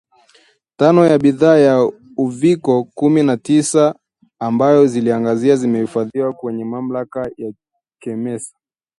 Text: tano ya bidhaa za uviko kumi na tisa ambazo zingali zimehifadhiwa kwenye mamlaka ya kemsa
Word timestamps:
tano 0.77 1.05
ya 1.07 1.17
bidhaa 1.19 1.57
za 1.59 1.91
uviko 2.17 2.83
kumi 2.83 3.23
na 3.23 3.37
tisa 3.37 3.95
ambazo 4.39 4.87
zingali 4.87 5.55
zimehifadhiwa 5.55 6.33
kwenye 6.33 6.65
mamlaka 6.65 7.31
ya 7.37 7.53
kemsa 7.99 8.55